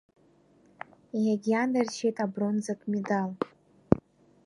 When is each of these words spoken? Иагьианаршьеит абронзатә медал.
Иагьианаршьеит 1.25 2.17
абронзатә 2.25 2.85
медал. 2.91 3.29